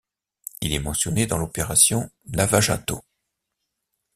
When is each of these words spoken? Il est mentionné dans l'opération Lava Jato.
Il 0.61 0.73
est 0.73 0.79
mentionné 0.79 1.27
dans 1.27 1.37
l'opération 1.37 2.09
Lava 2.33 2.59
Jato. 2.59 3.03